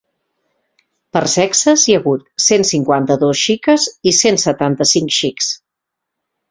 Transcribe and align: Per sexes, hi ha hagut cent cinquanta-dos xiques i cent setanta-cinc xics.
Per 1.17 1.21
sexes, 1.33 1.83
hi 1.91 1.95
ha 1.97 2.01
hagut 2.03 2.25
cent 2.47 2.65
cinquanta-dos 2.73 3.45
xiques 3.45 3.87
i 4.13 4.19
cent 4.23 4.45
setanta-cinc 4.49 5.19
xics. 5.23 5.57